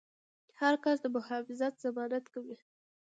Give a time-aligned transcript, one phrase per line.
[0.47, 2.57] د هر کس د محافظت ضمانت کوي.